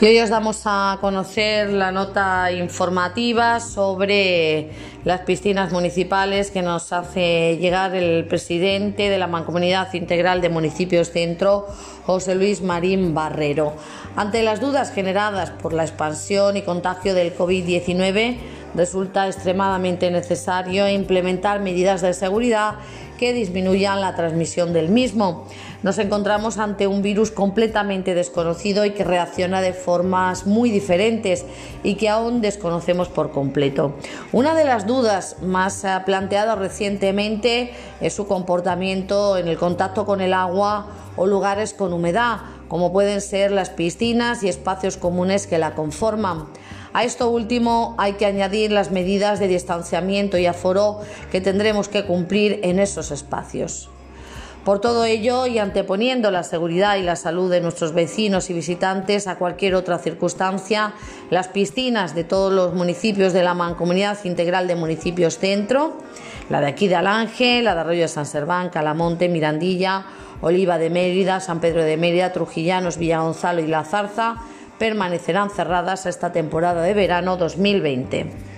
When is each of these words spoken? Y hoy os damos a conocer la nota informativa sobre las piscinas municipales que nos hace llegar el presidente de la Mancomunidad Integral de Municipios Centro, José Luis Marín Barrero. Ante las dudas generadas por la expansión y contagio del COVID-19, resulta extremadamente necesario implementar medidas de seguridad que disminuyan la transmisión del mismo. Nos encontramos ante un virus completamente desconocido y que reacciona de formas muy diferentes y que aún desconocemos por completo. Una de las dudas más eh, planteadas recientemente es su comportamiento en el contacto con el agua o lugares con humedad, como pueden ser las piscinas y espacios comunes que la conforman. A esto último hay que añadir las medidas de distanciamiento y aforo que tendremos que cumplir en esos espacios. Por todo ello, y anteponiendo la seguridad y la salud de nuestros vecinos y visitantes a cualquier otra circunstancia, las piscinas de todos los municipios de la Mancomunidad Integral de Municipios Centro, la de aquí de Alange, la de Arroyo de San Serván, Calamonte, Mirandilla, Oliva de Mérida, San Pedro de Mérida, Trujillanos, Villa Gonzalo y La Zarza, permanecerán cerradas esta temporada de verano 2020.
Y 0.00 0.06
hoy 0.06 0.18
os 0.20 0.30
damos 0.30 0.62
a 0.64 0.96
conocer 1.02 1.68
la 1.68 1.92
nota 1.92 2.50
informativa 2.52 3.60
sobre 3.60 4.70
las 5.04 5.20
piscinas 5.20 5.72
municipales 5.72 6.50
que 6.50 6.62
nos 6.62 6.94
hace 6.94 7.58
llegar 7.58 7.94
el 7.94 8.24
presidente 8.24 9.10
de 9.10 9.18
la 9.18 9.26
Mancomunidad 9.26 9.92
Integral 9.92 10.40
de 10.40 10.48
Municipios 10.48 11.10
Centro, 11.10 11.66
José 12.06 12.34
Luis 12.34 12.62
Marín 12.62 13.12
Barrero. 13.12 13.74
Ante 14.16 14.42
las 14.42 14.62
dudas 14.62 14.90
generadas 14.90 15.50
por 15.50 15.74
la 15.74 15.82
expansión 15.82 16.56
y 16.56 16.62
contagio 16.62 17.12
del 17.12 17.36
COVID-19, 17.36 18.38
resulta 18.74 19.26
extremadamente 19.26 20.10
necesario 20.10 20.88
implementar 20.88 21.60
medidas 21.60 22.00
de 22.00 22.14
seguridad 22.14 22.76
que 23.20 23.34
disminuyan 23.34 24.00
la 24.00 24.16
transmisión 24.16 24.72
del 24.72 24.88
mismo. 24.88 25.44
Nos 25.82 25.98
encontramos 25.98 26.56
ante 26.56 26.86
un 26.86 27.02
virus 27.02 27.30
completamente 27.30 28.14
desconocido 28.14 28.86
y 28.86 28.92
que 28.92 29.04
reacciona 29.04 29.60
de 29.60 29.74
formas 29.74 30.46
muy 30.46 30.70
diferentes 30.70 31.44
y 31.84 31.96
que 31.96 32.08
aún 32.08 32.40
desconocemos 32.40 33.10
por 33.10 33.30
completo. 33.30 33.92
Una 34.32 34.54
de 34.54 34.64
las 34.64 34.86
dudas 34.86 35.36
más 35.42 35.84
eh, 35.84 35.90
planteadas 36.06 36.58
recientemente 36.58 37.72
es 38.00 38.14
su 38.14 38.26
comportamiento 38.26 39.36
en 39.36 39.48
el 39.48 39.58
contacto 39.58 40.06
con 40.06 40.22
el 40.22 40.32
agua 40.32 40.86
o 41.16 41.26
lugares 41.26 41.74
con 41.74 41.92
humedad, 41.92 42.38
como 42.68 42.90
pueden 42.90 43.20
ser 43.20 43.50
las 43.50 43.68
piscinas 43.68 44.42
y 44.42 44.48
espacios 44.48 44.96
comunes 44.96 45.46
que 45.46 45.58
la 45.58 45.74
conforman. 45.74 46.46
A 46.92 47.04
esto 47.04 47.30
último 47.30 47.94
hay 47.98 48.14
que 48.14 48.26
añadir 48.26 48.72
las 48.72 48.90
medidas 48.90 49.38
de 49.38 49.46
distanciamiento 49.46 50.38
y 50.38 50.46
aforo 50.46 51.00
que 51.30 51.40
tendremos 51.40 51.88
que 51.88 52.04
cumplir 52.04 52.60
en 52.64 52.80
esos 52.80 53.10
espacios. 53.12 53.90
Por 54.64 54.78
todo 54.78 55.06
ello, 55.06 55.46
y 55.46 55.58
anteponiendo 55.58 56.30
la 56.30 56.42
seguridad 56.42 56.96
y 56.96 57.02
la 57.02 57.16
salud 57.16 57.50
de 57.50 57.62
nuestros 57.62 57.94
vecinos 57.94 58.50
y 58.50 58.52
visitantes 58.52 59.26
a 59.26 59.36
cualquier 59.36 59.74
otra 59.74 59.98
circunstancia, 59.98 60.92
las 61.30 61.48
piscinas 61.48 62.14
de 62.14 62.24
todos 62.24 62.52
los 62.52 62.74
municipios 62.74 63.32
de 63.32 63.42
la 63.42 63.54
Mancomunidad 63.54 64.22
Integral 64.24 64.68
de 64.68 64.76
Municipios 64.76 65.38
Centro, 65.38 65.96
la 66.50 66.60
de 66.60 66.66
aquí 66.66 66.88
de 66.88 66.96
Alange, 66.96 67.62
la 67.62 67.74
de 67.74 67.80
Arroyo 67.80 68.02
de 68.02 68.08
San 68.08 68.26
Serván, 68.26 68.68
Calamonte, 68.68 69.30
Mirandilla, 69.30 70.04
Oliva 70.42 70.76
de 70.76 70.90
Mérida, 70.90 71.40
San 71.40 71.60
Pedro 71.60 71.82
de 71.82 71.96
Mérida, 71.96 72.32
Trujillanos, 72.32 72.98
Villa 72.98 73.20
Gonzalo 73.20 73.62
y 73.62 73.66
La 73.66 73.84
Zarza, 73.84 74.36
permanecerán 74.80 75.50
cerradas 75.50 76.06
esta 76.06 76.32
temporada 76.32 76.82
de 76.82 76.94
verano 76.94 77.36
2020. 77.36 78.49